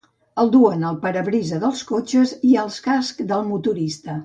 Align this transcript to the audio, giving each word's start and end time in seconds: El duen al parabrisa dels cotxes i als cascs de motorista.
El 0.43 0.47
duen 0.53 0.85
al 0.87 0.97
parabrisa 1.03 1.59
dels 1.65 1.85
cotxes 1.91 2.33
i 2.53 2.57
als 2.65 2.81
cascs 2.89 3.23
de 3.35 3.41
motorista. 3.53 4.19